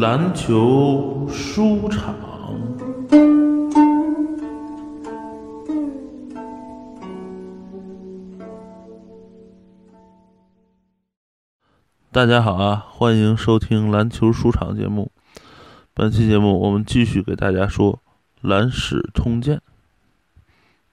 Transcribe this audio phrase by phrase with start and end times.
[0.00, 2.16] 篮球书场。
[12.10, 15.12] 大家好啊，欢迎收听篮球书场节目。
[15.92, 17.92] 本期节目我们继续给大家说
[18.40, 19.58] 《蓝史通鉴》，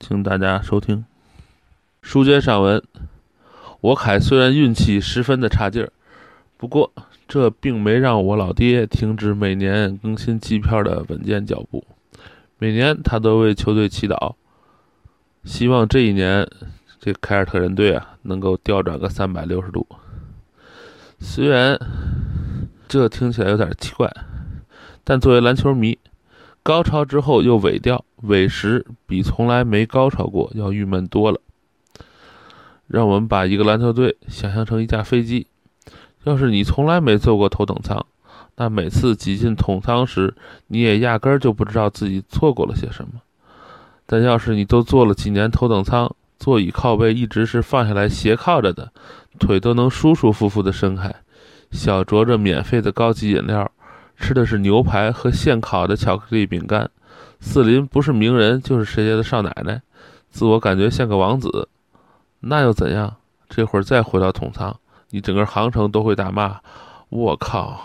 [0.02, 1.06] 请大家收听。
[2.02, 2.84] 书接上文，
[3.80, 5.94] 我凯虽然运气十分的差劲儿，
[6.58, 6.92] 不过
[7.28, 11.84] 这并没让我老爹停止每年更新机票的稳健脚步。
[12.58, 14.36] 每年他都为球队祈祷，
[15.44, 16.50] 希望这一年
[17.00, 19.86] 这凯尔特人队啊能够调转个三百六十度。
[21.20, 21.80] 虽然
[22.88, 24.12] 这听起来有点奇怪，
[25.04, 26.00] 但作为篮球迷，
[26.64, 31.40] 高潮之后又尾掉，尾时比从来没高潮过要郁闷多了。
[32.88, 35.48] 让我们把一个篮球队想象成一架飞机，
[36.28, 38.06] 要是你从来没坐过头等舱，
[38.58, 40.36] 那每次挤进桶舱时，
[40.68, 43.22] 你也压根儿就不知道自己错过了些什么。
[44.06, 48.92] 但要是你都坐了几年头等舱，座椅靠背一直是放下来斜靠着的。
[49.40, 51.16] 腿都能舒舒服服地伸开，
[51.72, 53.72] 小酌着免费的高级饮料，
[54.18, 56.90] 吃的是牛排和现烤的巧克力饼干。
[57.40, 59.82] 四邻不是名人就是谁家的少奶奶，
[60.30, 61.70] 自我感觉像个王子，
[62.42, 63.16] 那又怎样？
[63.48, 64.78] 这会儿再回到统仓，
[65.10, 66.60] 你整个航程都会大骂
[67.10, 67.82] ：“我靠！”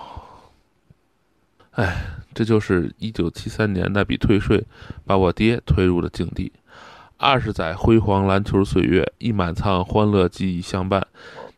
[1.73, 4.62] 哎，这就是一九七三年那笔退税
[5.06, 6.53] 把我爹推入了境地。
[7.17, 11.06] 二十载辉煌篮球岁月，一满仓欢乐记忆相伴。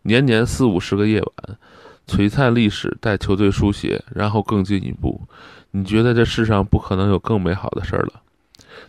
[0.03, 1.59] 年年四五十个夜晚，
[2.07, 5.23] 璀璨历史带球队书写，然后更进一步。
[5.71, 8.21] 你觉得这世上不可能有更美好的事儿了？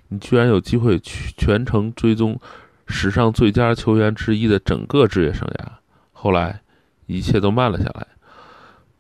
[0.10, 2.40] 你居然有机会去全程追踪
[2.86, 5.66] 史上最佳球员之一的整个职业生涯。
[6.12, 6.62] 后来，
[7.06, 8.08] 一切都慢了下来。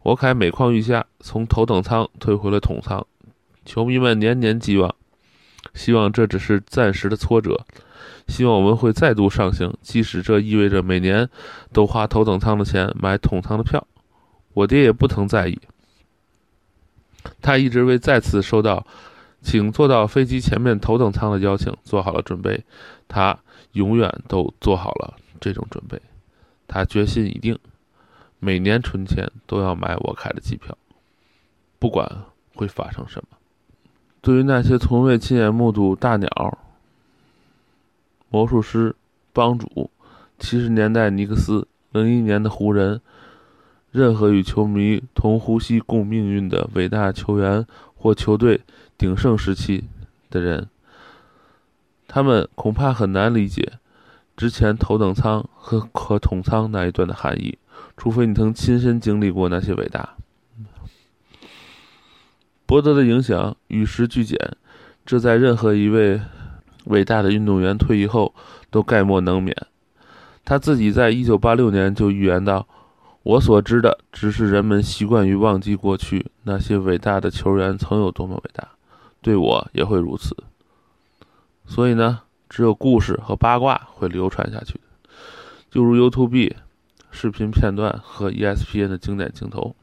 [0.03, 3.05] 我凯每况愈下，从头等舱退回了统舱。
[3.66, 4.93] 球迷们年年寄望，
[5.73, 7.66] 希望这只是暂时的挫折。
[8.27, 11.30] 希望我们会再度上行，即使这意味着每年
[11.73, 13.88] 都花头等舱的钱买统舱的票。
[14.54, 15.60] 我爹也不曾在意，
[17.42, 18.86] 他一直为再次收到
[19.42, 22.64] 请坐到飞机前面头等舱的邀请做好了准备。
[23.08, 23.37] 他
[23.73, 26.02] 永远都做好了这种准备。
[26.67, 27.58] 他决心已定，
[28.40, 30.78] 每年春天都要买我开的机票，
[31.80, 32.10] 不管
[32.54, 33.38] 会发生什么。
[34.22, 36.58] 对于那些从未亲眼目睹大鸟。
[38.30, 38.94] 魔术师、
[39.32, 39.90] 帮主、
[40.40, 43.00] 七十年代尼克斯、零一年的湖人，
[43.92, 47.66] 任何与球迷同呼吸共命运的伟大球员
[47.96, 48.60] 或球队
[48.98, 49.86] 鼎盛时期
[50.30, 50.67] 的人，
[52.10, 53.73] 他们恐怕很难理解
[54.36, 57.58] 之前头等舱和和统舱那一段的含义，
[57.97, 60.15] 除非你曾亲身经历过那些伟大。
[62.65, 64.37] 博德的影响与时俱减，
[65.05, 66.21] 这在任何一位。
[66.86, 68.36] 伟大的运动员退役后
[68.69, 69.58] 都概莫能免。
[70.43, 72.67] 他自己在一九八六年就预言道
[73.23, 78.69] ：“我所知的只是人们习惯于忘记过去那些伟大的球员曾有多么伟大，
[79.19, 80.37] 对我也会如此。
[81.65, 84.80] 所以呢，只有故事和八卦会流传下去，
[85.71, 86.61] 就如 YouTube
[87.15, 89.76] 视频片段和 ESPN 的经典镜头。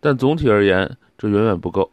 [0.00, 1.92] 但总体而言，这远远不够。”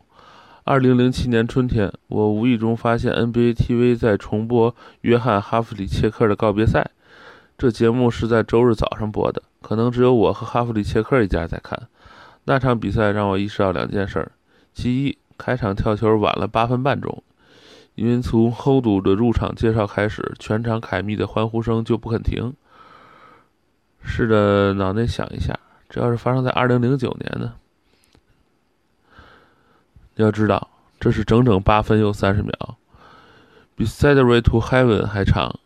[0.63, 6.91] 二零零七年春天，我无意中发现 NBA TV 在重播约翰·哈弗里切克的告别赛。
[7.57, 11.89] 这节目是在周日早上播的，可能只有我和哈弗里切克一家在看。
[12.45, 14.31] 那场比赛让我意识到两件事：
[14.73, 17.23] 其一，开场跳球晚了八分半钟，
[17.95, 22.53] 因为从 Hold 的入场介绍开始，全场凯密的欢呼声就不肯停。
[24.03, 25.57] 试着脑内想一下，
[25.89, 27.53] 这要是发生在二零零九年呢？
[30.15, 30.69] 要知道，
[30.99, 32.75] 这是整整八分又三十秒，
[33.75, 35.59] 比《s e d r y to Heaven》还长，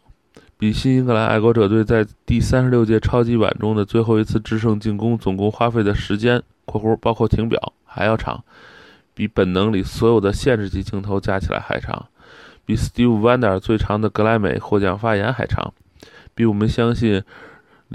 [0.57, 8.43] 比新英格兰爱国者队在第三十六届超级碗中的最后一次制胜进攻总共花费的时间（括弧包括停表）还要长，
[9.13, 12.07] 比本能里所有的限制级镜头加起来还长，
[12.65, 15.73] 比 Steve Wonder 最长的格莱美获奖发言还长，
[16.33, 17.23] 比我们相信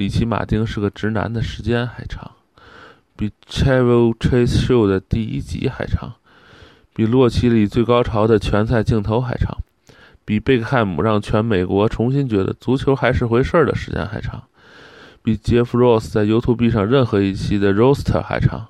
[0.00, 2.30] 里奇·马丁是个直男的时间还长，
[3.16, 6.14] 比《Chevy Chase Show》的第一集还长。
[6.94, 9.58] 比洛奇里最高潮的拳赛镜头还长，
[10.24, 14.42] 比贝克汉姆让全美国重新觉得足球还是回事儿的时间还长，
[15.22, 18.68] 比杰夫·罗斯在 YouTube 上任何一期的 Roaster 还长。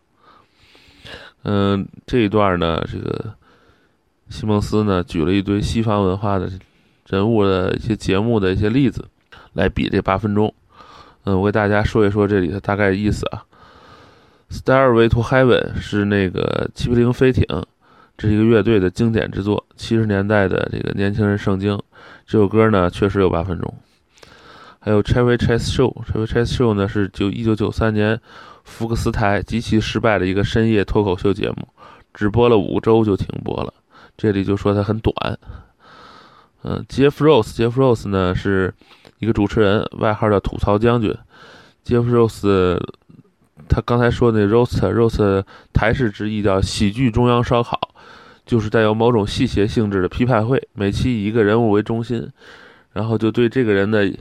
[1.45, 3.35] 嗯，这一段呢，这个
[4.29, 6.51] 西蒙斯呢举了一堆西方文化的
[7.07, 9.07] 人物的一些节目的一些例子，
[9.53, 10.53] 来比这八分钟。
[11.25, 13.45] 嗯，我给大家说一说这里的大概意思啊。
[14.51, 17.45] Starway to Heaven 是那个七匹零飞艇，
[18.19, 21.81] 这是一个乐队的经典之作，七十年代的这个年轻人圣经。
[22.27, 23.75] 这首歌呢确实有八分钟。
[24.81, 28.19] 还有 Chevy Chase Show，Chevy Chase Show 呢是九一九九三年
[28.65, 31.69] 福克斯台极其失败的一个深夜脱口秀节目，
[32.15, 33.73] 只播了五周就停播了。
[34.17, 35.15] 这里就说它很短。
[36.63, 38.75] 嗯，Jeff Rose，Jeff Rose 呢是
[39.21, 41.15] 一个主持人，外号叫吐槽将军。
[41.87, 42.81] Jeff Rose。
[43.69, 47.79] 他刚才说那 roast，roast 台式直译叫喜剧中央烧烤，
[48.45, 52.29] 就是带有某种戏谑性质的批判会，每期以一个人物为中心，
[52.93, 54.13] 然后就对这个人的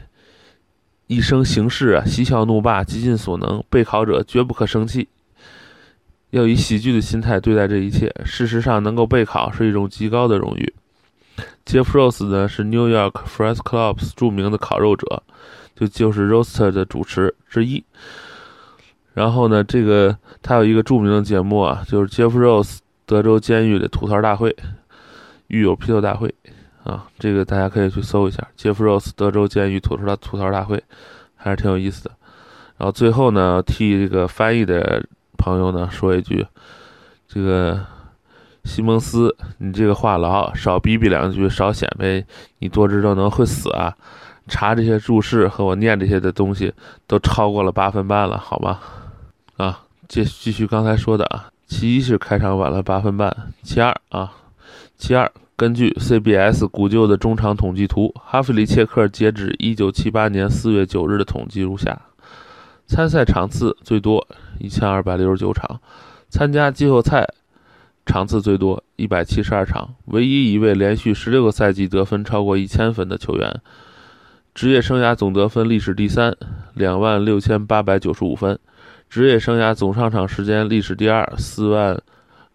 [1.08, 5.08] 一生行事啊嬉笑怒骂，极尽所能，备考者绝不可生气，
[6.30, 8.14] 要以喜剧的心态对待这一切。
[8.26, 10.74] 事实上，能够备考是一种极高的荣誉。
[11.70, 15.22] Jeff Rose 呢是 New York Friars Clubs 著名的烤肉者，
[15.76, 17.84] 就就是 Roaster 的主持之一。
[19.14, 24.56] 然后呢，这个他有一个著名的节目啊，就是 Jeff Rose 德州监狱的吐槽大会，
[25.46, 26.34] 狱友批斗大会
[26.84, 30.84] 啊，这个大家可以去搜一下 Jeff Rose 德州监狱吐槽大吐槽大会，
[31.36, 32.10] 还是挺有意思的。
[32.78, 35.06] 然后最后呢，替这个翻译的
[35.38, 36.44] 朋友呢说一句，
[37.28, 37.86] 这个
[38.64, 42.24] 西蒙斯，你这个话痨，少逼逼两句，少显摆
[42.60, 43.96] 你多知道能会死啊！
[44.48, 46.74] 查这些注释和我念这些的东西
[47.06, 48.80] 都超过了八分半了，好吗？
[49.58, 54.32] 啊，继继续刚才说的啊，其一是开场晚了八分半，其二啊，
[54.98, 62.02] 其二，根据 CBS 古旧的中场统计图，哈弗里切克截止1978年4月9日的统计如下：
[62.88, 64.28] 参赛场次最多
[64.62, 65.80] 1269场，
[66.30, 67.28] 参加季后赛
[68.10, 73.62] 场次最多172场，唯一一位连续16个赛季得分超过1000分的球员，
[74.56, 76.36] 职业生涯总得分历史第三
[76.76, 78.58] ，26,895分。
[79.12, 82.02] 职业生涯总上场时间历史第二，四万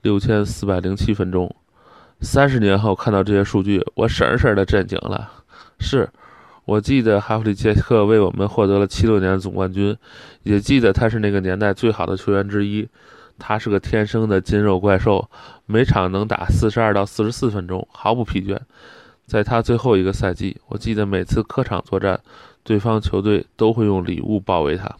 [0.03, 1.55] 六千四百零七分钟。
[2.21, 5.31] 三十年后看到这些数据，我神神的震惊了。
[5.79, 6.09] 是，
[6.65, 9.97] 我记得哈弗里杰克为我们获得了七六年总冠军，
[10.43, 12.89] 也记得他是那个年代最好的球员之一。
[13.39, 15.29] 他是个天生的筋肉怪兽，
[15.67, 18.59] 每场能打四十二到四十四分钟，毫不疲倦。
[19.27, 22.21] 在他最后一个赛季，我记得每次客场作战，
[22.63, 24.95] 对方球队都会用礼物包围他。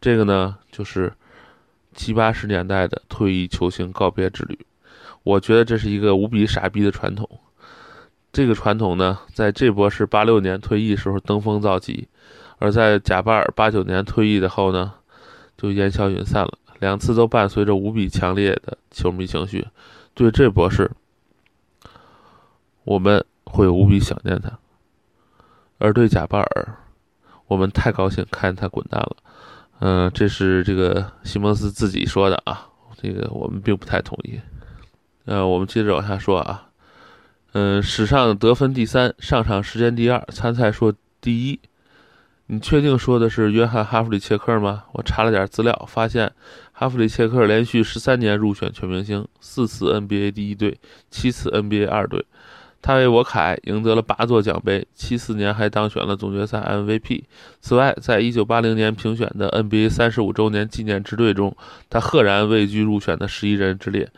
[0.00, 1.12] 这个呢，就是
[1.94, 4.58] 七八十年代的退役球星告别之旅。
[5.22, 7.28] 我觉得这是一个无比傻逼的传统。
[8.32, 12.08] 这个传统呢，在这波是八六年退役时候登峰造极，
[12.58, 14.92] 而在贾巴尔八九年退役的后呢，
[15.56, 16.58] 就烟消云散了。
[16.80, 19.64] 两次都伴随着无比强烈的球迷情绪。
[20.14, 20.90] 对这博士，
[22.82, 24.50] 我们会无比想念他；
[25.78, 26.74] 而对贾巴尔，
[27.46, 29.16] 我们太高兴看见他滚蛋了。
[29.78, 32.66] 嗯，这是这个西蒙斯自己说的啊，
[33.00, 34.40] 这个我们并不太同意。
[35.26, 36.70] 呃，我们接着往下说啊，
[37.52, 41.60] 嗯，史上得分第三，上场时间第二，参赛数第一。
[42.46, 44.82] 你确定说的是约翰·哈弗里切克吗？
[44.92, 46.32] 我查了点资料，发现
[46.80, 50.78] 哈弗里切克连续十三年入选全明星，四次 NBA 第一队，
[51.10, 52.24] 七次 NBA 二队。
[52.80, 57.24] 他为我凯赢得了八座奖杯，七四年还当选了总决赛 MVP。
[57.60, 61.54] 此外，在一九八零年评选的 NBA 三十五周年纪念之队中，
[61.90, 64.08] 他赫然位居入选的十一人之列。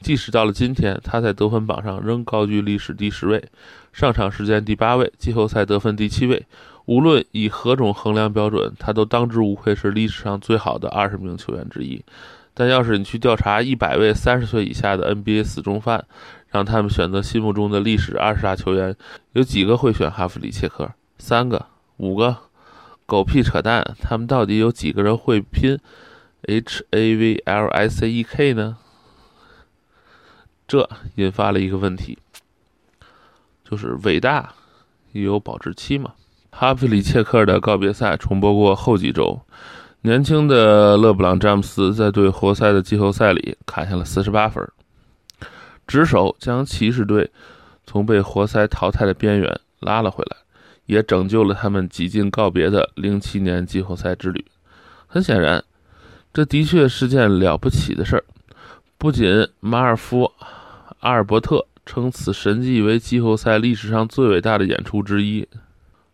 [0.00, 3.44] 即使到了今天，他在得分榜上仍高居历史第十位，
[3.92, 6.44] 上场时间第八位，季后赛得分第七位。
[6.88, 12.02] 无论以何种衡量标准，他都当之无愧是历史上最好的二十名球员之一。
[12.54, 16.06] 但要是你去调查一百位三十岁以下的 NBA 死忠犯，
[16.48, 18.96] 让他们选择心目中的历史二十大球员，
[19.32, 20.90] 有几个会选哈弗里切克？
[21.18, 21.66] 三个、
[21.98, 22.34] 五个？
[23.04, 23.94] 狗屁扯淡！
[24.00, 25.78] 他们到底有几个人会拼
[26.42, 28.78] H A V L S E K 呢？
[30.66, 32.16] 这引发了一个问题，
[33.62, 34.54] 就是伟大
[35.12, 36.14] 也有保质期嘛？
[36.60, 39.40] 哈弗里切克的告别赛重播过后几周，
[40.00, 44.68] 年轻的勒布朗詹姆斯在对活塞的季后赛里砍下了四十八分。
[45.86, 47.30] 执手将骑士队
[47.86, 50.36] 从被活塞淘汰的边缘拉了回来，
[50.86, 54.44] 也拯救了他们几近告别的零七年季后赛之旅。
[55.06, 55.62] 很显然，
[56.34, 58.24] 这的确是件了不起的事儿。
[58.98, 60.32] 不仅马尔夫
[60.98, 65.46] 阿尔伯特称此神迹为季后赛历史上最伟大的演出之一，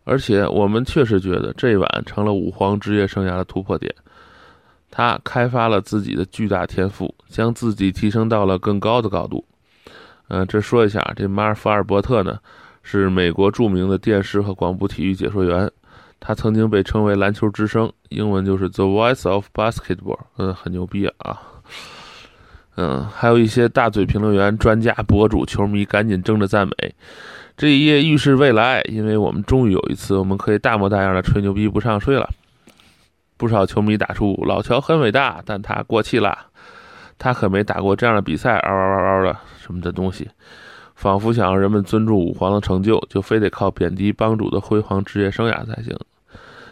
[0.05, 3.93] 而且我们确实觉得这一晚成了武皇职业生涯的突破点。
[4.91, 9.45] 他开发了自己的巨大天赋，将自己提升到了更高的高度。
[10.29, 12.39] 嗯，这说一下，这马尔福尔伯特呢，
[12.83, 15.71] 是美国著名的电视和广播体育解说员。
[16.21, 21.41] 他曾经被称为篮球之声，英文就是 The Voice of Basketball，嗯，很牛逼啊。
[22.77, 26.95] 嗯，还有一些大嘴评论员、专家、博主、球迷赶紧争着赞美，
[27.57, 32.29] 这一页预示未来，因为我们终于有一次我们可以大模大样的吹牛逼不上税了。
[33.37, 36.37] 不少球迷打出“老乔很伟大，但他过气了，
[37.19, 40.29] 他可没打过这样的比赛”，嗷嗷嗷嗷的什么的东西，
[40.95, 45.97] 仿佛想让人们尊重武皇的成就，就非得靠贬低帮主的辉煌职业生涯才行。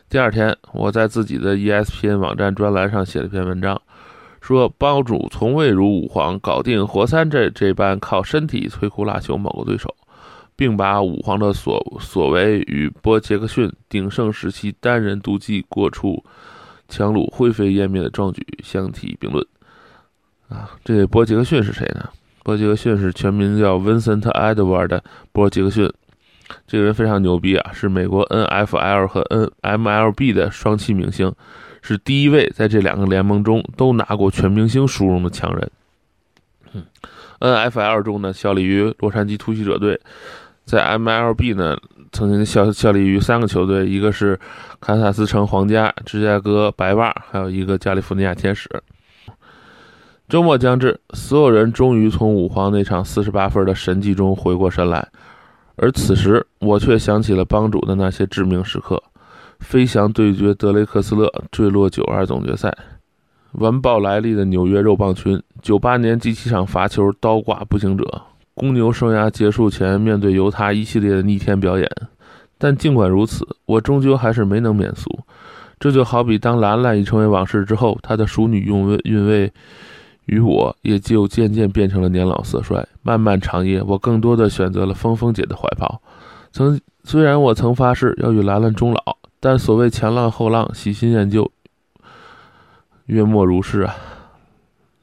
[0.09, 3.81] 第二天，我在自己的 ESPN 网站专栏上写了篇文章。
[4.43, 9.95] 说帮主从未如武皇搞定活三这这般靠身体摧枯拉朽某个对手，
[10.57, 16.25] 并把武皇的所所为与波杰克逊鼎盛时期单人独骑过处
[16.89, 19.47] 强弩灰飞烟灭的壮举相提并论。
[20.49, 22.09] 啊，这波杰克逊是谁呢？
[22.43, 25.89] 波杰克逊是全名叫 Vincent Edward 的波杰克逊，
[26.67, 29.23] 这个人非常牛逼啊，是美国 NFL 和
[29.63, 31.33] NMLB 的双栖明星。
[31.83, 35.71] 是第一位在这两个联盟中都拿过全明星殊荣的强人。
[36.73, 36.85] 嗯
[37.41, 40.01] ，NFL 中呢效力于洛杉矶突袭者队，
[40.65, 41.77] 在 MLB 呢
[42.13, 44.39] 曾经效效力于三个球队，一个是
[44.81, 48.71] 堪萨斯城皇家、芝加哥白袜，还有一个加利福尼亚天使。
[50.29, 55.07] 周末将至，所有人终于从五皇那场四十八分的神迹中回过神来，
[55.77, 59.03] 而此时我却想起了帮主的那些致命时刻。
[59.63, 62.77] 飞翔对决德雷克斯勒，坠落九二总决赛，
[63.53, 68.23] 完爆莱利的纽约肉棒群，九八年第七场罚球刀挂步行者，
[68.55, 71.89] 公牛生涯结束前面对犹他一系列的逆天表演。
[72.59, 75.09] 但尽管如此，我终究还是没能免俗。
[75.81, 79.53] 这就好比当兰兰已成为往事之后，她的熟女韵味韵味
[80.27, 82.87] 与我也就渐渐变成了年老色衰。
[83.03, 86.01] 漫漫长夜，我更多的选择了峰峰姐的怀抱。
[86.53, 89.22] 曾虽然我曾发誓要与兰兰终老。
[89.45, 91.51] 但所谓前浪后浪，喜新厌旧，
[93.07, 93.97] 月末如是啊。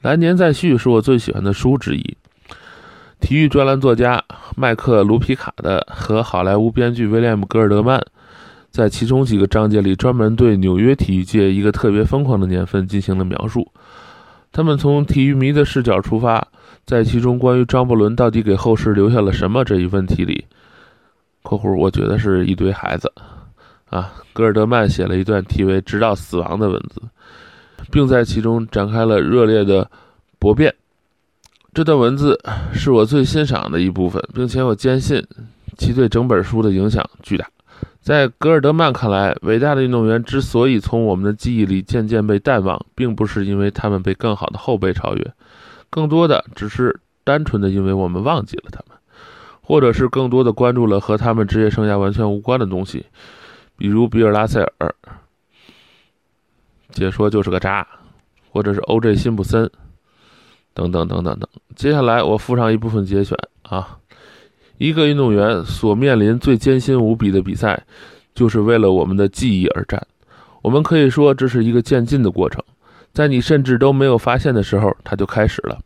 [0.01, 2.17] 来年再续是我最喜欢的书之一。
[3.19, 4.23] 体育专栏作家
[4.55, 8.01] 麦克卢皮卡的和好莱坞编剧威廉姆戈尔德曼，
[8.71, 13.69] 在其中几个章节里专门对纽约体育界一个特别疯狂的年份进行了描述。
[14.53, 16.47] 他们从体育迷的视角出发，
[16.85, 20.45] 在其中关于张伯伦到底给后世留下了什么这一问题里
[21.43, 23.11] （括弧我觉得是一堆孩子）。
[23.89, 27.01] 啊，格尔德曼写了一段题为“直到死亡”的文字，
[27.91, 29.89] 并在其中展开了热烈的
[30.37, 30.73] 驳辩。
[31.73, 32.39] 这段文字
[32.73, 35.25] 是我最欣赏的一部分，并且我坚信
[35.77, 37.47] 其对整本书的影响巨大。
[38.01, 45.33] 在格尔德曼看来，伟大的运动员之所以从我们的记忆里渐渐被淡忘，并不是因为他们被更好的后辈超越，
[45.89, 48.97] 更多的只是单纯的因为我们忘记了他们，
[49.61, 53.05] 或者是更多的关注了和他们职业生涯完全无关的东西。
[53.79, 54.93] 比如比尔·拉塞尔，
[56.91, 57.87] 解说就是个渣，
[58.51, 59.15] 或者是 O.J.
[59.15, 59.71] 辛普森，
[60.73, 61.49] 等等等等等。
[61.77, 63.97] 接下来我附上一部分节选啊，
[64.77, 67.81] 一个运动员所面临最艰辛无比的比赛，
[68.35, 70.05] 就是为了我们的记忆而战。
[70.61, 72.61] 我们可以说这是一个渐进的过程，
[73.13, 75.79] 在你甚至都没有发现的时候，它就开始了，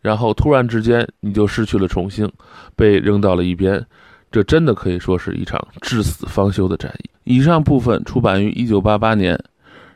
[0.00, 2.28] 然后突然之间你就失去了重新，
[2.74, 3.86] 被扔到了一边。
[4.32, 7.10] 这真的可以说是一场至死方休的战役。
[7.24, 9.38] 以上部分出版于1988年，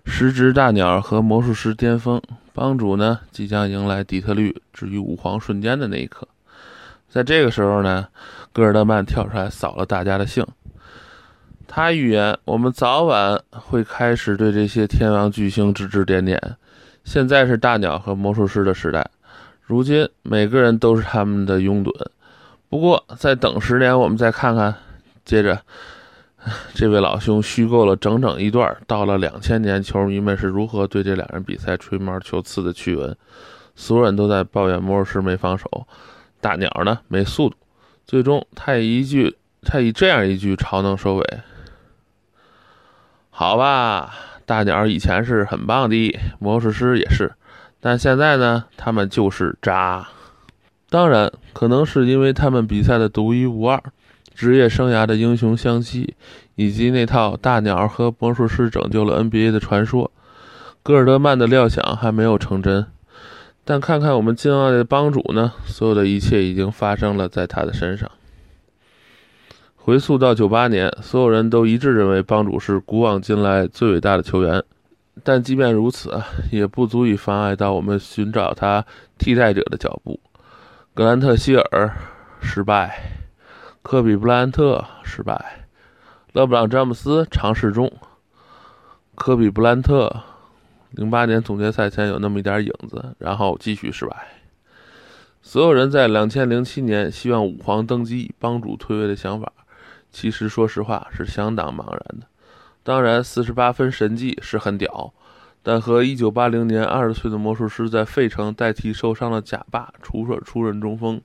[0.05, 2.21] 时值大鸟和魔术师巅峰，
[2.53, 6.29] 帮主呢即将迎来底特律置于武皇瞬间的那一刻。
[7.09, 8.07] 在这个时候呢，
[8.53, 10.47] 戈尔德曼跳出来扫了大家的兴。
[11.67, 16.41] 他预言我们早晚会开始对这些天王巨星指指点点。
[17.05, 19.09] 现在是大鸟和魔术师的时代，
[19.63, 21.91] 如今每个人都是他们的拥趸。
[22.77, 24.75] 不过，再等十年，我们再看看。
[25.25, 25.59] 接着，
[26.75, 33.17] 这位老兄虚构了整整一段，到了两千年，球迷们是如何对这两人比赛吹毛求疵的趣闻。
[33.75, 35.87] 所有人都在抱怨魔术师没防守，
[36.43, 37.57] 大鸟呢没速度。
[38.05, 41.25] 最终，他以一句，他以这样一句嘲弄收尾
[43.31, 44.13] ：“好吧，
[44.45, 47.33] 大鸟以前是很棒的，魔术师也是，
[47.81, 50.07] 但现在呢，他们就是渣。”
[50.89, 53.83] 当然，可能是因为他们比赛的独一无二，
[54.35, 56.15] 职业生涯的英雄相惜，
[56.55, 60.11] 以及那套大鸟和魔术师拯救了 NBA 的传说，
[60.83, 62.87] 戈尔德曼的料想还没有成真。
[63.65, 65.53] 但看看我们敬爱的帮主呢？
[65.67, 68.09] 所有的一切已经发生了在他的身上。
[69.75, 74.63] 回溯到九八年，所有人都一致认为帮主是古往今来最伟大的球员。
[75.25, 76.21] 但即便如此，
[76.53, 78.85] 也不足以妨碍到我们寻找他
[79.19, 80.21] 替代者的脚步。
[80.97, 81.95] 格兰特·希尔
[82.41, 82.99] 失败，
[83.83, 85.67] 科比·布莱恩特失败，
[86.33, 87.93] 勒布朗·詹姆斯尝试中，
[89.15, 90.23] 科比·布兰特，
[90.93, 94.17] 零八年总决赛前有那么一点影子，然后继续失败。
[95.43, 99.53] 所有人在两千零七年希望五皇登基帮主退位的想法，
[100.11, 102.27] 其实说实话是相当茫然的。
[102.83, 105.13] 当然，四十八分神迹是很屌，
[105.69, 111.21] 但和一九八零年二十岁的魔术师在费城代替受伤的贾巴出任出任中锋，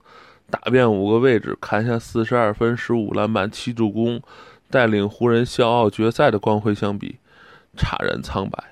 [0.50, 4.20] 打遍五个位置，砍下四十二分、十五篮板、七助攻，
[4.68, 7.20] 带领湖人笑傲决赛的光辉相比，
[7.76, 8.64] 差人苍白。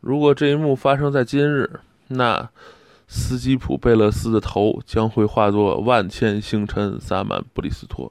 [0.00, 2.48] 如果这一幕发生在今日，那
[3.06, 8.10] 斯基普贝勒斯的头将会化作万千星辰洒满布里斯托。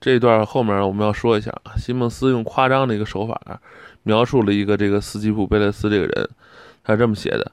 [0.00, 3.60] 这段后面我们要说一下啊，西蒙斯用夸张的一个手法
[4.04, 6.28] 描述了一个这个斯基普贝勒斯这个人，
[6.84, 7.52] 他是这么写的：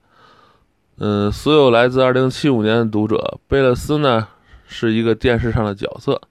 [0.99, 4.27] 嗯，所有来自2075年的读者，贝勒斯呢
[4.67, 6.21] 是一个电视上的角色，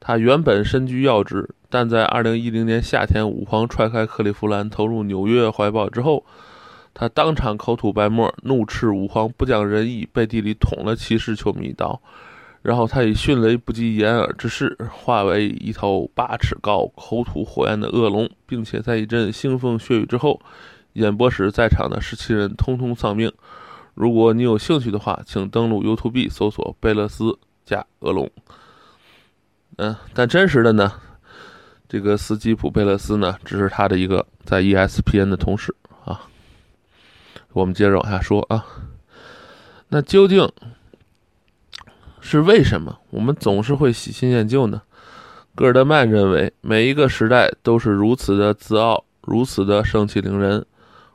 [0.00, 6.24] 他原本身居要职，但在2010年夏天武皇踹开克利夫兰投入纽约怀抱之后，
[6.94, 12.00] 他当场口吐白沫，怒斥武皇不讲仁义，背地里捅了骑士球迷一刀。
[12.64, 20.40] 然后他以迅雷不及掩耳之势，化为一头八尺高、口吐火焰的恶龙，并且在一阵腥风血雨之后，
[20.94, 23.30] 演播室在场的十七人通通丧命。
[23.92, 28.30] 如果你有兴趣的话，请登录 YouTube 搜索“贝勒斯加恶龙”。
[29.76, 30.90] 嗯，但真实的呢，
[31.86, 36.22] 这个斯基普贝勒斯呢，只是他的一个在 ESPN 的同事啊。
[37.52, 38.64] 我们接着往下说啊，
[39.88, 40.50] 那究竟？
[42.26, 44.80] 是为什么我们总是会喜新厌旧呢？
[45.54, 50.64] 戈尔德曼认为，每一个时代都是如此的自傲，如此的盛气凌人。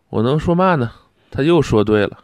[0.09, 0.91] 我能说嘛呢？
[1.31, 2.19] 他又说对了。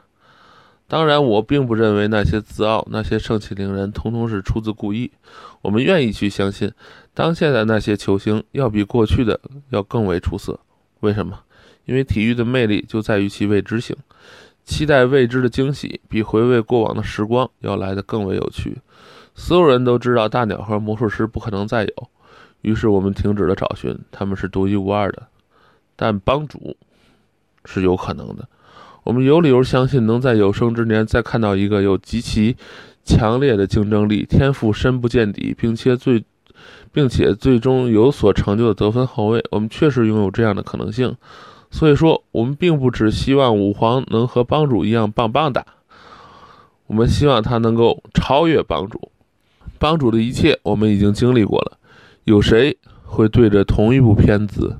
[0.87, 5.11] 当然，我并不认为那些自傲、那些盛气凌人，通通是出自故意。
[5.63, 6.71] 我们愿意去相信，
[7.15, 10.59] 当下的那些球星要比过去的要更为出色。
[10.99, 11.39] 为什么？
[11.85, 13.95] 因为体育的魅力就在于其未知性。
[14.65, 18.79] 期待未知的惊喜，比回味过往的时光要来得更为有趣。
[19.35, 22.09] 所有人都知道大鸟和魔术师不可能再有，
[22.61, 25.23] 于是我们停止了找寻，他们是独一无二的。
[25.95, 26.75] 但帮主
[27.63, 28.47] 是有可能的。
[29.03, 32.57] 我们有理由相信，能在有生之年再看到一个有极其
[33.03, 36.25] 强烈的竞争力、天赋深不见底，并且最
[36.91, 39.43] 并且最终有所成就的得分后卫。
[39.51, 41.15] 我们确实拥有这样的可能性。
[41.71, 45.65] 所以说，我们并不只希望五皇能和帮主一样棒棒哒，
[46.87, 49.11] 我们希望他能够超越帮主。
[49.77, 51.77] 帮主的一切我们已经经历过了，
[52.23, 54.77] 有谁会对着同一部片子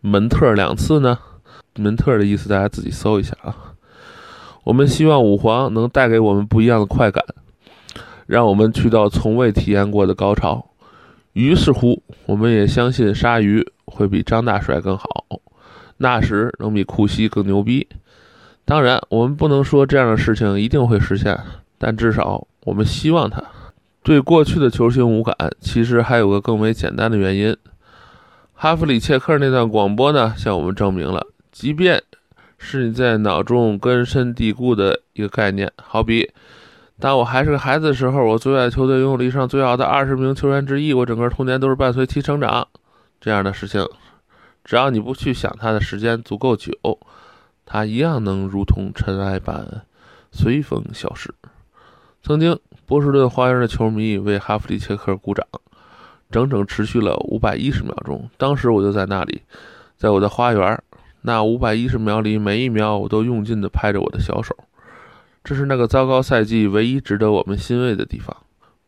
[0.00, 1.18] 门特两次呢？
[1.76, 3.74] 门特的意思大家自己搜一下啊。
[4.64, 7.22] 我们希望五皇能带给我们不一样的快感，
[8.26, 10.70] 让我们去到从未体验过的高潮。
[11.32, 15.06] 于是乎，我们也相信鲨鱼会比张大帅更好。
[16.02, 17.86] 那时能比库西更牛逼。
[18.64, 21.38] 当然，我们不能说这样的事情一定会实现，
[21.76, 23.42] 但至少我们希望它。
[24.02, 27.54] 对过去的球星无感，其实还有个更为简单的原因。
[28.54, 32.02] 哈弗里切克那段广播呢，向我们证明了，即便
[32.56, 36.30] 是你在脑中根深蒂固的一个概念，好比
[36.98, 42.66] 当我还是个孩子的时候，我最爱球队拥有历史上最好的二十名球员之一，我整个童年都是伴随其成长，
[43.20, 43.86] 这样的事情。
[44.70, 46.70] 只要你不去想它的时间足够久，
[47.66, 49.84] 它一样能如同尘埃般
[50.30, 51.34] 随风消失。
[52.22, 52.56] 曾经，
[52.86, 55.44] 波士顿花园的球迷为哈弗里切克鼓掌，
[56.30, 58.30] 整整持续了五百一十秒钟。
[58.36, 59.42] 当时我就在那里，
[59.96, 60.80] 在我的花园。
[61.22, 64.56] 那五百一十秒里，每一秒我都用劲地拍着我的小手。
[65.42, 68.36] 这是那个糟糕赛季唯一值得我们欣慰的地方。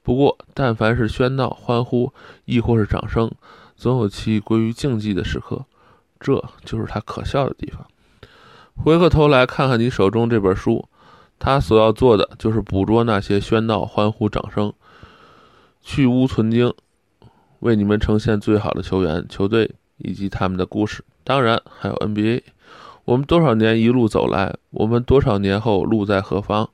[0.04, 2.12] 不过，但凡是喧闹、欢呼，
[2.44, 3.28] 亦或是掌声，
[3.74, 5.64] 总有其归于竞技的时刻，
[6.22, 7.86] 这就是他可笑的地方。
[8.74, 10.88] 回过头来看看你手中这本书，
[11.38, 14.72] 他所要做的就是捕捉那些喧闹、欢呼、掌声，
[15.82, 16.72] 去污存精，
[17.58, 21.04] 为你们呈现最好的球员、球队以及他们的故事。
[21.24, 22.42] 当然，还有 NBA。
[23.04, 26.70] 我们多少年一路走来，我们多少年后路在何方？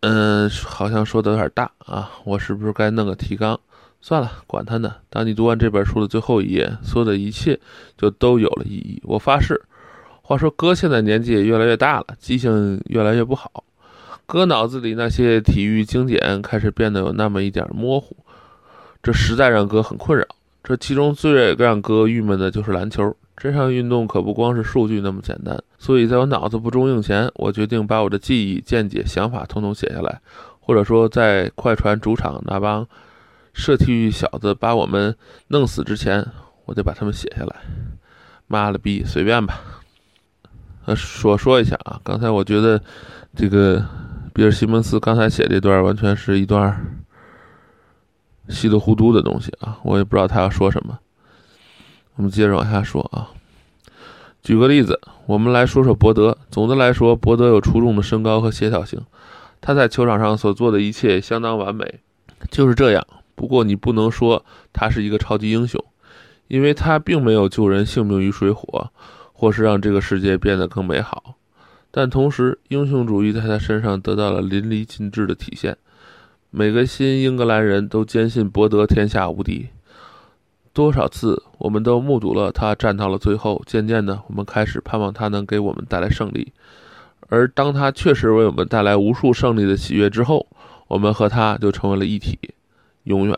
[0.00, 3.58] 嗯，好像说的有点大啊，我是不是该弄个提纲？
[4.06, 4.94] 算了，管他呢。
[5.10, 7.58] 当你读完这本书的最后一页，所有的一切
[7.98, 9.02] 就都有了意义。
[9.04, 9.60] 我发誓。
[10.22, 13.64] 话说，哥现在年纪也越来越大了，记性越来越不好。
[14.24, 18.16] 哥脑子里那些体育经典开始变得有那么一点模糊，
[19.02, 20.24] 这实在让哥很困扰。
[20.62, 23.12] 这其中最让哥郁闷的就是篮球。
[23.36, 25.60] 这项运动可不光是数据那么简单。
[25.78, 30.20] 所以，在我脑子不中用前，我决定把我的记忆、见解、想法统统写下来，
[30.60, 32.86] 或者说，在快船主场那帮。
[33.56, 35.16] 射体育小子把我们
[35.48, 36.24] 弄死之前，
[36.66, 37.56] 我得把他们写下来。
[38.46, 39.58] 妈了逼，随便吧。
[40.84, 42.80] 呃，说说一下啊，刚才我觉得
[43.34, 43.82] 这个
[44.34, 47.02] 比尔·西蒙斯刚才写这段完全是一段
[48.50, 50.98] 稀里糊涂的东西啊，我也不知道他要说什么。
[52.16, 53.30] 我们接着往下说啊。
[54.42, 56.36] 举个例子，我们来说说博德。
[56.50, 59.00] 总的来说，博德有出众的身高和协调性，
[59.62, 62.00] 他在球场上所做的一切相当完美，
[62.50, 63.04] 就是这样。
[63.36, 65.80] 不过你不能说他是一个超级英雄，
[66.48, 68.90] 因为他并没有救人性命于水火。
[69.38, 71.34] 或是让这个世界变得更美好，
[71.90, 75.76] 但同时，英雄主义在他身上得到了淋漓尽致的体现。
[76.50, 79.68] 每个新英格兰人都坚信博德天下无敌。
[80.72, 83.62] 多少次，我们都目睹了他战到了最后。
[83.66, 86.50] 渐渐的，我们开始盼望他能给我们带来胜利。
[87.28, 90.46] 而当他确实为我们带来无数胜利的喜悦之后，
[90.88, 92.38] 我们和他就成为了一体，
[93.06, 93.36] 永远。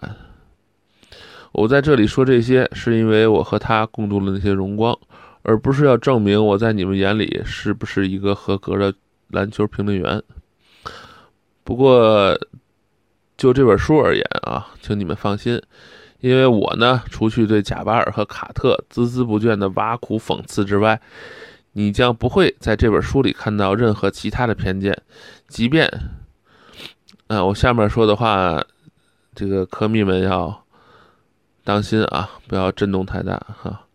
[1.53, 4.95] 我在这里说这些，是因为我和他共度了那些荣光。
[5.43, 8.93] 而不是要证明我在你们眼里是不是一个合格的
[9.29, 10.23] 篮球评论员。
[11.65, 12.39] 不过，
[13.35, 15.63] 就这本书而言啊，请你们放心，
[16.21, 21.01] 因为我呢，除去对贾巴尔和卡特孜孜不倦的挖苦讽刺之外，
[21.73, 25.01] 你将不会在这本书里看到任何其他的偏见。
[25.47, 25.89] 即便，
[27.29, 28.63] 嗯，我下面说的话，
[29.39, 30.65] 这个科密们要
[31.63, 33.87] 当心啊，不要震动太大哈。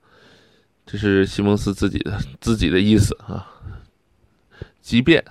[0.86, 3.46] 这是西蒙斯自己的自己的意思啊。
[4.80, 5.22] 即便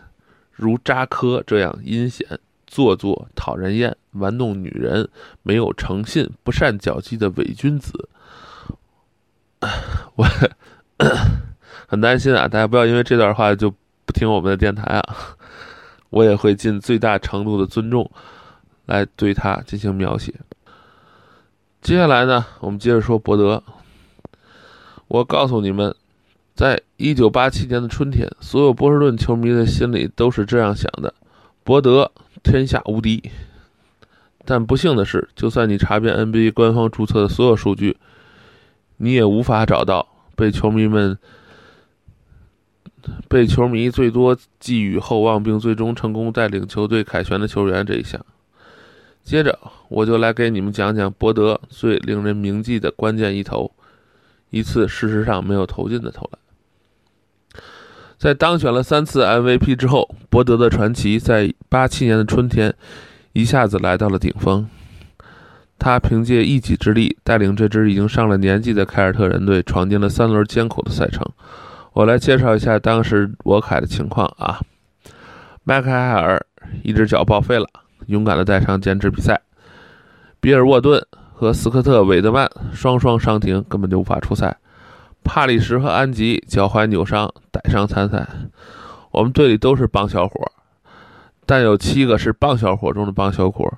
[0.51, 5.09] 如扎科这样阴险、做作、讨人厌、玩弄女人、
[5.43, 8.11] 没有诚信、不善交际的伪君子，
[10.17, 10.27] 我
[11.89, 12.47] 很担心啊！
[12.47, 13.71] 大家不要因为这段话就
[14.05, 15.17] 不听我们的电台啊！
[16.11, 18.11] 我也会尽最大程度的尊重
[18.93, 20.35] 来对他进行描写。
[21.81, 23.63] 接下来呢，我们接着说博德。
[25.09, 25.95] 我告诉你们，
[26.55, 31.13] 在一九八七年的春天，所有波士顿球迷的心里都是这样想的：
[31.65, 33.31] 博德天下无敌。
[34.45, 37.97] 但不幸的是，就算你查遍 NBA 官方注册的所有数据，
[38.99, 41.19] 你也无法找到被球迷们、
[43.29, 48.25] 被球迷最多寄予厚望，并最终成功带领球队凯旋的球员这一项。
[49.25, 49.59] 接着，
[49.89, 53.71] 我就来给你们讲讲博德最令人铭记的关键一投。
[54.51, 57.63] 一次事实上没有投进的投篮。
[58.19, 62.75] 在当选了三次 MVP 之后，博德的传奇在八七年的春天
[63.33, 64.69] 一下子来到了顶峰。
[65.79, 71.25] 他凭借一己之力，带领这支已经上了年纪的凯尔特人队闯进了三轮艰苦的赛程。
[71.95, 74.61] 我来介绍一下当时我凯的情况啊。
[75.65, 76.45] 麦克海尔
[76.83, 77.67] 一只脚报废了，
[78.07, 79.41] 勇敢地带伤坚持比赛。
[80.41, 81.05] 比尔沃顿。
[81.35, 84.57] 和斯科特·韦德曼双双伤停，根本就无法出赛。
[85.25, 88.25] 帕里什和安吉脚踝扭伤，带伤参赛。
[89.11, 90.53] 我们队里都是棒小伙，
[91.45, 93.69] 但有七个是棒小伙中的棒小伙，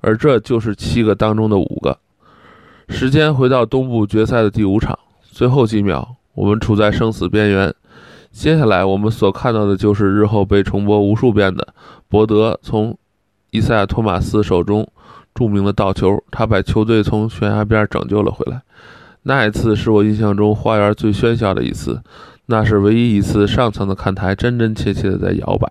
[0.00, 1.98] 而这就是七个当中的五个。
[2.88, 7.74] 时间回到东部决赛的第五场，最后几秒，我们处在生死边缘。
[8.30, 11.74] 接下来我们所看到的就是日后被重播无数遍的
[12.08, 12.96] 博德从
[13.50, 14.86] 伊赛亚·托马斯手中。
[15.32, 18.60] 著名的倒球，他把球队从悬崖边拯救了回来。
[19.22, 22.02] 那一次是我印象中花园最喧嚣的一次，
[22.46, 25.70] 那是唯一一次上层的看台真真切切的在摇摆，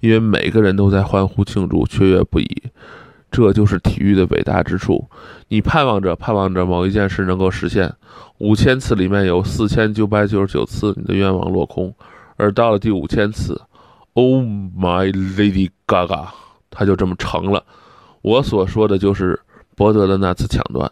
[0.00, 2.62] 因为每个人都在欢呼庆祝，雀跃不已。
[3.30, 5.08] 这就是体育的伟大之处。
[5.46, 7.94] 你盼望着，盼望着某一件事能够实现，
[8.38, 11.94] 五千次里面有四千九百九十九次你的愿望落空，
[12.36, 13.62] 而到了第五千次
[14.14, 16.26] ，Oh my Lady Gaga，
[16.70, 17.64] 他就这么成了。
[18.22, 19.38] 我所说的就是
[19.76, 20.90] 博德的那次抢断。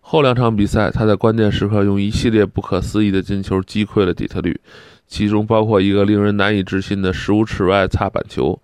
[0.00, 4.60] 后两场比赛，他在关键时刻用一系列不可思议的进球击溃了底特律，
[5.06, 8.60] 其中包括一个令人难以置信的十五尺外擦板球。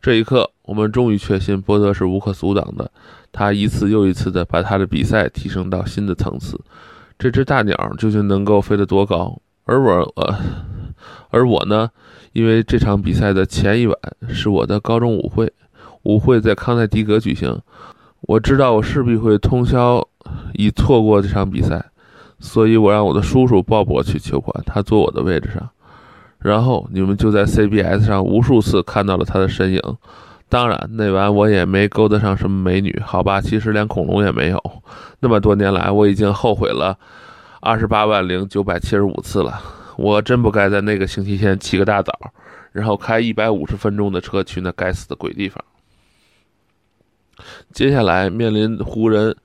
[0.00, 2.90] 这一刻，我们终于确信博德是无可阻挡的。
[3.32, 6.60] 他一次又一次地把他的比赛提升到新的层次。
[7.18, 9.40] 这只大鸟究竟能够飞得多高？
[9.64, 10.36] 而我，呃，
[11.30, 11.88] 而我呢？
[12.32, 13.96] 因为这场比赛的前一晚
[14.28, 15.52] 是我的高中舞会。
[16.02, 17.60] 舞会在康奈迪格举行，
[18.22, 20.06] 我知道我势必会通宵，
[20.54, 21.84] 以错过这场比赛，
[22.38, 25.68] 所以我让我的叔叔鲍勃去球馆，他坐我的位置上，
[26.38, 29.80] 然后你们就在 CBS 上无数次看到了他的身影。
[30.48, 34.62] 当然，那晚我也没勾搭上什么美女，好吧，其实连恐龙也没有。
[35.20, 36.98] 那么多年来，我已经后悔了
[37.62, 39.58] 二十八万零九百七十五次了。
[39.96, 42.12] 我真不该在那个星期天起个大早，
[42.72, 45.62] 然后开一百五十分钟的车去那该死的鬼地方。
[47.72, 49.36] 接下来面临湖人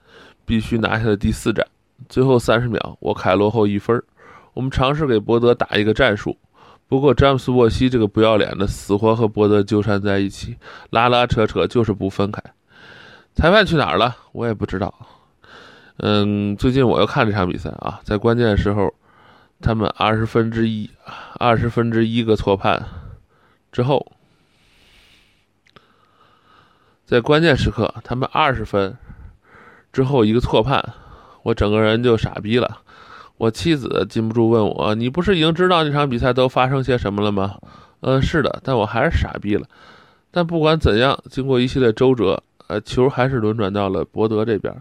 [0.45, 1.65] 必须拿下的第四战，
[2.09, 4.01] 最后三十秒，我凯落后一分。
[4.53, 6.37] 我们尝试给博德打一个战术，
[6.87, 10.57] 不过詹姆斯沃西这个不要脸的，死活和博德纠缠在一起，
[10.89, 12.41] 拉拉扯扯就是不分开。
[13.35, 14.15] 裁判去哪儿了？
[14.31, 14.93] 我也不知道。
[15.97, 18.93] 嗯，最近我又看这场比赛啊，在关键时候，
[19.61, 20.89] 他们二十分之一，
[21.39, 22.83] 二十分之一个错判
[23.71, 24.11] 之后，
[27.07, 28.97] 在关键时刻，他们二十分
[29.93, 30.93] 之后一个错判，
[31.41, 32.79] 我整个人就傻逼了。
[33.37, 37.57] 我妻子禁不住问我：“你不是已经知道那场比赛都发生些什么了吗？”
[38.01, 39.65] 嗯，是的，但我还是傻逼了。
[40.31, 44.75] 但不管怎样，经过一系列周折，呃，球还是轮转到了博德这边。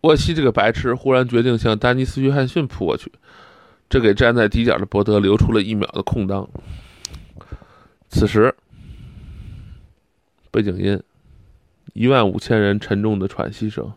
[0.00, 3.12] 沃西这个白痴忽然决定向丹尼斯·约翰逊扑过去，
[3.90, 6.48] 这给站在底角的博德留出了一秒的空当。
[8.08, 8.54] 此时，
[10.54, 11.02] 背景音，
[11.94, 13.92] 一万五千人沉重的喘息声，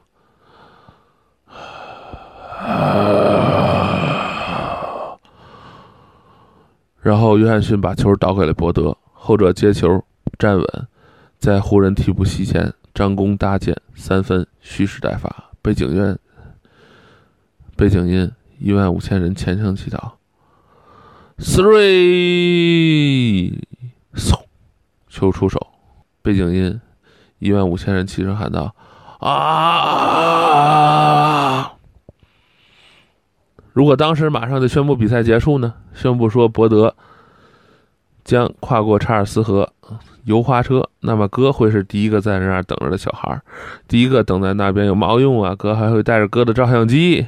[6.99, 10.03] 然后约翰逊把球倒给了博德，后者接球
[10.39, 10.87] 站稳，
[11.37, 15.51] 在湖人替补席前张弓搭箭，三分蓄势待发。
[15.61, 16.17] 背景音，
[17.75, 20.13] 背景音，一万五千人虔诚祈祷。
[21.37, 21.61] Three，
[24.15, 24.41] 嗖，
[25.07, 25.76] 球出手。
[26.27, 26.81] 背景音，
[27.39, 28.75] 一万五千人齐声喊道
[29.23, 29.31] ：“啊！”
[33.71, 35.73] 如果当时马上就宣布比赛结束呢？
[35.93, 36.93] 宣布说博德
[38.25, 39.71] 将跨过查尔斯河。
[40.25, 43.41] 油花车，那么哥会是第一个在那儿等着的小孩
[43.87, 45.55] 第一个等在那边有毛用啊？
[45.55, 47.25] 哥还会带着哥的照相机。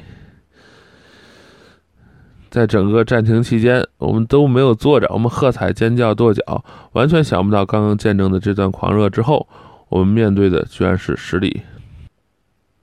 [2.50, 9.46] 在整个暂停期间，我们都没有坐着，我们喝彩、尖叫、跺脚，完全想不到刚刚见证的这段狂热之后，
[9.88, 11.62] 我们面对的居然是实力。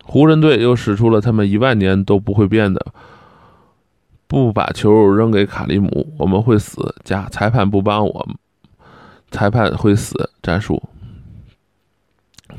[0.04, 2.86] 湖人队又使出了他们一万年都不会变的
[4.26, 8.28] “不把球扔给卡利姆，我们会死”加裁判不帮我。
[9.32, 10.82] 裁判会死战术。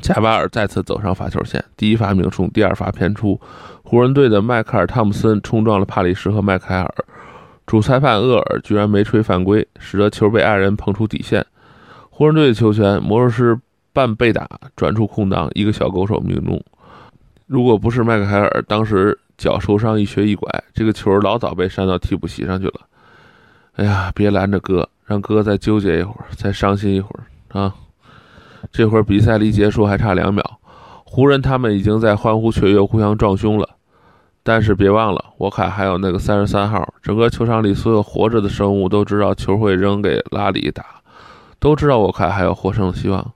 [0.01, 3.39] 加巴尔再次走上罚球线，第一罚命中，第二罚偏出。
[3.83, 6.93] 湖人队的迈克尔·汤姆森冲撞了帕里什和麦凯尔，
[7.65, 11.45] 主裁判厄尔居然没吹犯规，使得球被爱人碰出底线。
[12.09, 13.59] 湖人队的球权，魔术师
[13.93, 16.61] 半被打转出空档，一个小勾手命中。
[17.47, 22.81] 如果不是麦克尔当时脚受伤一瘸一拐，这个球老早被扇到替补席上去了。
[23.73, 24.87] 哎呀，别拦着哥。
[25.05, 27.73] 让哥再纠结一会儿，再伤心一会儿啊！
[28.71, 30.43] 这会儿比赛离结束还差两秒，
[31.05, 33.67] 湖人他们已经在欢呼雀跃、互相撞胸了。
[34.41, 36.87] 但是别忘了，沃凯还有那个三十三号。
[37.01, 40.83] 整个球场里所有活着的生物都知道球会扔给拉里打，
[41.59, 43.33] 都知道沃凯还有获胜的希望。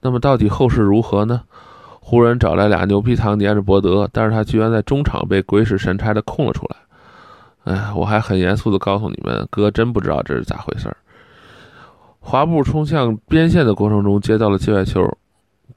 [0.00, 1.42] 那么到底后事如何呢？
[2.00, 6.76] 湖人找来俩牛皮糖粘着伯德，但是他居然在中场被鬼使神差的空了出来。
[7.72, 10.96] 哎，我还很严肃的告诉你们，哥真不知道这是咋回事儿。
[12.24, 15.18] 滑步冲向边线的过程中接到了界外球，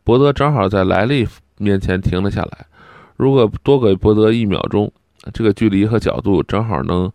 [0.03, 1.27] 博德正好在莱利
[1.57, 2.67] 面前停了下来。
[3.17, 4.89] 如果多给博德一秒钟，
[5.33, 7.11] 这个距离和角度正好能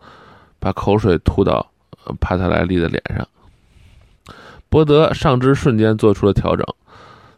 [0.58, 1.70] 把口水吐到
[2.20, 3.26] 帕特莱利的脸上。
[4.68, 6.66] 博德上肢瞬间做出了调整，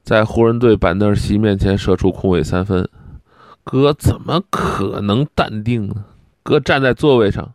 [0.03, 2.89] 在湖人队板凳席面前射出空位三分。
[3.65, 6.05] 哥怎么可能淡定呢？
[6.43, 7.53] 哥站在座位上。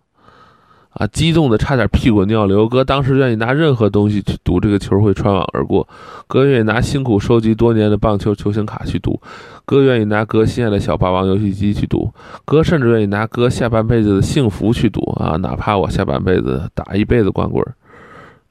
[0.98, 1.06] 啊！
[1.08, 2.68] 激动的差点屁滚尿流。
[2.68, 5.88] 哥当时愿意拿任何东西去赌这个球会穿网而过。
[6.28, 9.22] 哥愿意拿辛苦收集多年的棒球球星卡去赌。
[9.64, 12.12] 哥愿意拿哥心爱的小霸王游戏机去赌。
[12.46, 15.38] 哥甚至愿意拿哥下半辈子的幸福去赌啊！
[15.38, 17.64] 哪怕我下半辈子打一辈子光棍。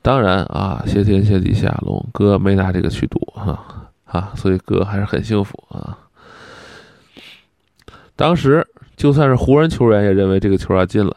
[0.00, 3.58] 当然啊，谢天谢地谢亚龙，哥没拿这个去赌哈
[4.04, 5.98] 啊，所以哥还是很幸福啊。
[8.14, 8.64] 当时
[8.96, 11.16] 就算是湖人球员也认为这个球要进了。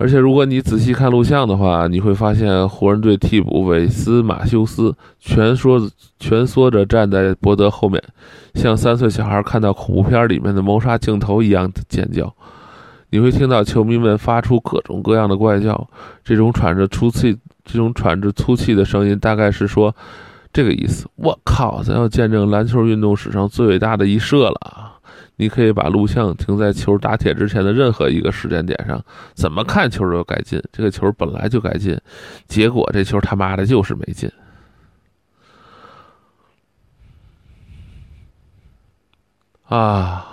[0.00, 8.02] 而且，如果你仔细看录像的话，你会发现湖人队替补韦斯马修斯蜷缩蜷缩着站在博德后面，
[8.54, 12.34] 像三岁小孩看到恐怖片里面的谋杀镜头一样的尖叫。
[13.10, 15.88] 你会听到球迷们发出各种各样的怪叫，
[16.24, 19.94] 这种喘着粗气、这种喘着粗气的声音，大概是说
[20.52, 24.93] 这个意思：我靠，咱要见证篮球运动史上最伟大的一射了！
[25.36, 30.62] 你可以把录像停在球打铁之前的任何一个时间点上，怎么看球都该进。
[30.72, 32.00] 这个球本来就该进，
[32.46, 34.30] 结果这球他妈的就是没进。
[39.66, 40.26] 啊，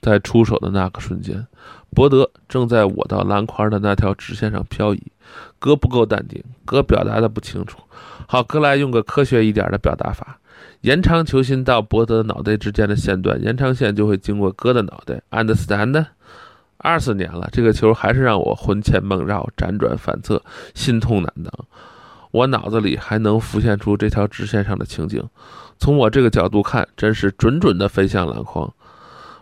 [0.00, 1.46] 在出手的那个瞬间，
[1.90, 5.12] 博德正在我到篮筐的那条直线上漂移。
[5.58, 7.78] 哥不够淡定，哥表达的不清楚。
[8.26, 10.37] 好，哥来用个科学一点的表达法。
[10.82, 15.20] 延长球心到博德脑袋之间的线段，延长线就会经过哥的脑袋。
[15.30, 16.06] Understand？
[16.76, 20.40] 二十年了，这个球还是让我魂牵梦绕、辗转反侧、
[20.74, 21.52] 心痛难当。
[22.30, 25.20] 我脑子里还能浮现出这条直线上的情景。
[25.78, 28.72] 从我这个角度看，真是准准的飞向篮筐。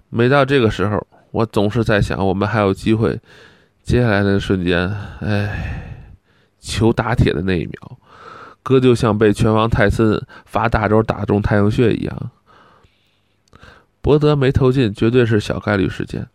[0.08, 3.20] 每到这个时候，我总是在想，我们还有机会。
[3.82, 6.06] 接下来的瞬间，哎，
[6.58, 7.98] 球打铁的那一秒，
[8.66, 12.30] 哥就像被拳王泰森发大招打中太阳穴一样。
[14.00, 16.26] 博德没投进，绝对是小概率事件，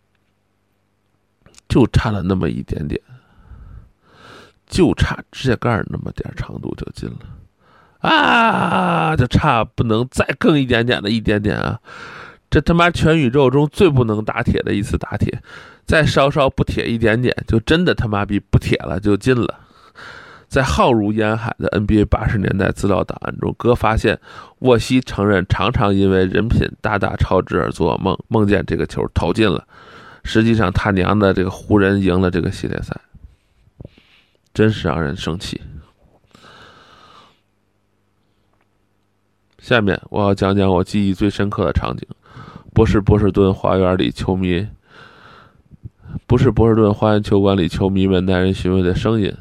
[1.68, 2.98] 就差了那么一点点，
[4.66, 11.80] 就差指甲盖那么点长度就进了，啊，就差不能再更一点点的一点点啊！
[12.50, 15.42] 这他妈全宇宙中最不能打铁的一次打铁，
[15.86, 19.60] 再稍稍不铁一点点，就真的他妈逼不铁了，就进了。
[20.52, 24.20] 在浩如烟海的 NBA 八十年代资料档案中，哥发现
[24.58, 29.66] 沃西承认常常因为人品大大超支而做梦，梦见这个球投进了。
[30.24, 32.94] 实际上他娘的，这个湖人赢了这个系列赛，
[34.52, 35.58] 真是让人生气。
[39.58, 42.06] 下面我要讲讲我记忆最深刻的场景。
[42.74, 44.68] 不是波士顿花园里球迷，
[46.26, 49.34] 不是波士顿花园球馆里球迷们耐人寻味的声音。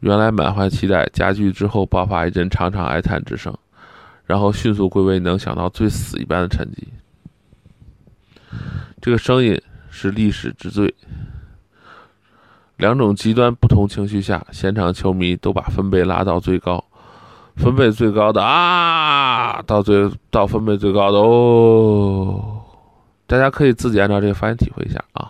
[0.00, 3.56] 原来满怀期待加剧之后，爆发一阵长长哀叹之声，
[4.24, 6.86] 然后迅速归为能想到最死一般的沉寂。
[9.00, 10.94] 这个声音是历史之最。
[12.76, 16.84] 两种极端不同情绪下，现场球迷都把分贝拉到最高。
[17.56, 22.62] 分贝最高的啊，到最到分贝最高的哦，
[23.26, 25.28] 大家可以自己按照这个发音体会一下啊。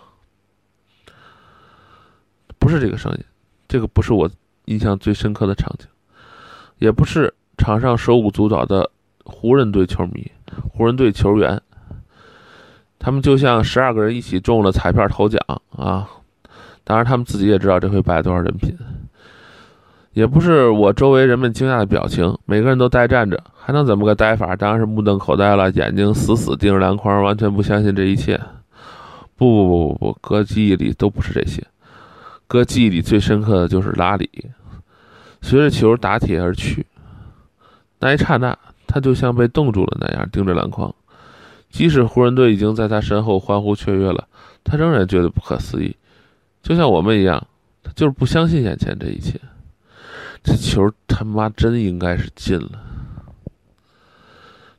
[2.59, 3.24] 不是这个声音，
[3.66, 4.31] 这个不是我
[4.68, 5.87] 印象最深刻的场景，
[6.78, 8.90] 也不是场上手舞足蹈的
[9.24, 10.31] 湖人队球迷、
[10.70, 11.61] 湖人队球员，
[12.98, 16.07] 他们就像十二个人一起中了彩票头奖啊！
[16.85, 18.76] 当然，他们自己也知道这回败多少人品。
[20.12, 24.57] 也不是我周围人们惊讶的表情，每个人都呆站着，还能怎么个呆法？
[24.57, 28.38] 当然是目瞪口呆了，眼睛死死盯着篮筐，完全不相信这一切。
[29.37, 31.64] 不不不不不，哥记忆里都不是这些，
[32.48, 34.28] 哥记忆里最深刻的就是拉里，
[35.40, 36.87] 随着球打铁而去，
[38.01, 40.94] 那一刹那，他就像被冻住了那样盯着篮筐，
[41.70, 44.29] 即使湖人队已经在他身后欢呼雀跃了，
[44.64, 45.96] 他仍然觉得不可思议，
[46.62, 47.46] 就像我们一样，
[47.83, 49.40] 他就是不相信眼前这一切。
[50.42, 52.70] 这球他妈真应该是进了。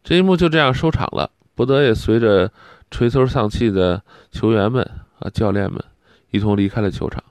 [0.04, 2.52] 这一幕就这样收场了，博德也随着
[2.90, 4.82] 垂头丧气的球员们
[5.20, 5.84] 啊、教练们
[6.32, 7.24] 一同离开了球场。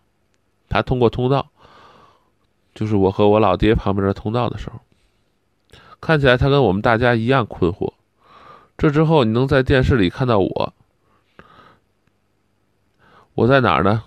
[0.68, 1.50] 他通过通道，
[2.78, 4.78] 就是我和我老爹旁边的通道的时候，
[6.00, 7.92] 看起来他跟我们大家一样困惑。
[8.76, 10.72] 这之后，你能在电视里看到我，
[13.34, 14.04] 我在哪儿呢？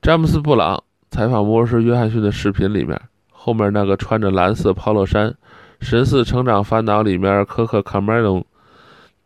[0.00, 0.82] 詹姆斯·布朗。
[1.08, 5.36] 采访摩尔斯·约翰逊的视频里面，后面那个穿着蓝色 polo 衫、
[5.78, 8.44] 神似《成长烦恼》里面科克·卡梅隆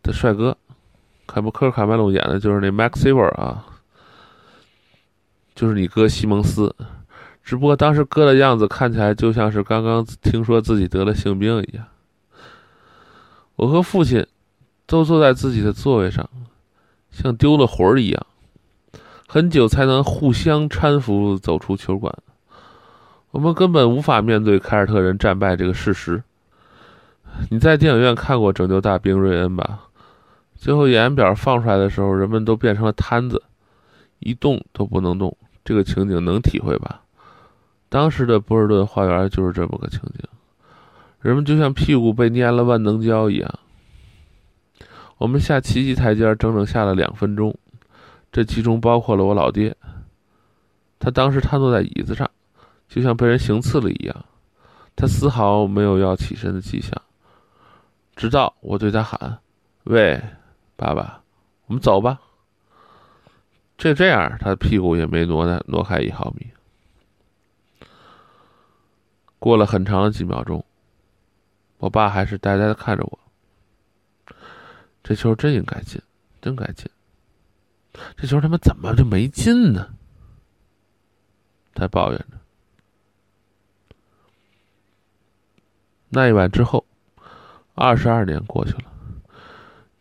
[0.02, 0.58] 的帅哥，
[1.26, 3.64] 卡布克·卡梅隆演的就是那 Max Siver 啊，
[5.54, 6.74] 就是你哥西蒙斯。
[7.46, 11.86] 只不过当时哥的样子看起来就像是刚刚听说自己得了性病一样。
[13.54, 14.26] 我和父亲
[14.84, 16.28] 都坐在自己的座位上，
[17.12, 18.26] 像丢了魂儿一样。
[19.28, 22.12] 很久才能互相搀扶走出球馆，
[23.30, 26.20] 我们根本无法面对凯尔特人战败这个事实。
[27.48, 29.84] 你在电影院看过《拯救大兵瑞恩》吧？
[30.56, 33.40] 最后演员表放出来的时候，人们都变成了瘫子，
[34.18, 35.36] 一动都不能动。
[35.64, 37.02] 这个情景能体会吧？
[37.88, 40.28] 当时的波士顿花园就是这么个情景，
[41.20, 43.58] 人们就像屁股被粘了万能胶一样。
[45.18, 47.56] 我们下奇迹台阶，整整下了两分钟。
[48.32, 49.74] 这其中包括了我老爹，
[50.98, 52.30] 他当时瘫坐在椅子上，
[52.88, 54.24] 就像被人行刺了一样，
[54.94, 56.92] 他丝毫没有要起身的迹象。
[58.14, 59.38] 直到我对他喊
[59.84, 60.20] ：“喂，
[60.76, 61.22] 爸爸，
[61.66, 62.20] 我们走吧。”
[63.78, 66.46] 这这样，他的屁股也没挪开挪开一毫米。
[69.38, 70.64] 过了很长的几秒钟，
[71.78, 73.18] 我爸还是呆呆的看着我。
[75.02, 76.00] 这球真应该进，
[76.40, 76.90] 真该进。
[78.16, 79.88] 这球他妈怎么就没进呢？
[81.74, 82.38] 他抱怨着。
[86.08, 86.84] 那一晚之后，
[87.74, 88.92] 二十二年过去了，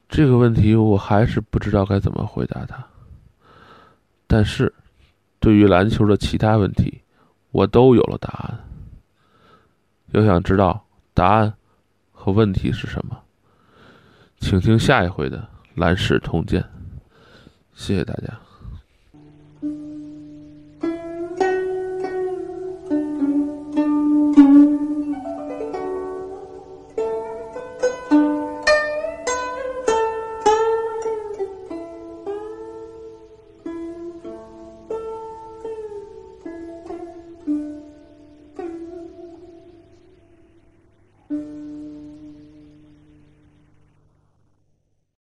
[0.07, 2.85] 这个问题我还是不知道该怎么回答他。
[4.27, 4.73] 但是，
[5.39, 7.01] 对于篮球的其他问题，
[7.51, 8.59] 我都有了答案。
[10.15, 11.53] 要想知道答案
[12.11, 13.17] 和问题是什么？
[14.39, 15.37] 请听下一回的
[15.75, 16.61] 《蓝史通鉴》。
[17.73, 18.44] 谢谢大家。